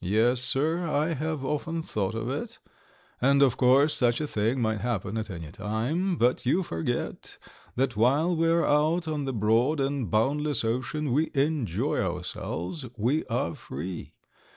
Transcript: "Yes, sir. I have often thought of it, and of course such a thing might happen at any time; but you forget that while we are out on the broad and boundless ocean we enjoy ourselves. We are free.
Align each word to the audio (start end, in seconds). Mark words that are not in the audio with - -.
"Yes, 0.00 0.40
sir. 0.40 0.84
I 0.88 1.14
have 1.14 1.44
often 1.44 1.80
thought 1.80 2.16
of 2.16 2.28
it, 2.28 2.58
and 3.20 3.40
of 3.40 3.56
course 3.56 3.94
such 3.94 4.20
a 4.20 4.26
thing 4.26 4.60
might 4.60 4.80
happen 4.80 5.16
at 5.16 5.30
any 5.30 5.52
time; 5.52 6.16
but 6.16 6.44
you 6.44 6.64
forget 6.64 7.38
that 7.76 7.96
while 7.96 8.34
we 8.34 8.48
are 8.48 8.66
out 8.66 9.06
on 9.06 9.26
the 9.26 9.32
broad 9.32 9.78
and 9.78 10.10
boundless 10.10 10.64
ocean 10.64 11.12
we 11.12 11.30
enjoy 11.34 12.00
ourselves. 12.00 12.86
We 12.96 13.24
are 13.26 13.54
free. 13.54 14.14